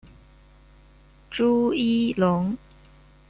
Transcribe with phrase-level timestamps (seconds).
[1.29, 2.57] 朱一龙